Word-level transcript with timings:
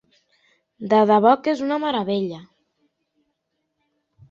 De 0.93 1.01
debò 1.11 1.33
que 1.43 1.53
és 1.53 1.61
una 1.67 1.79
meravella. 1.85 2.41